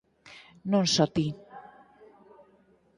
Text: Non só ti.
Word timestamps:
Non 0.71 0.83
só 0.93 1.05
ti. 1.15 1.27